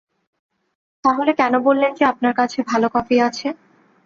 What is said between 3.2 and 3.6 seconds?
আছে।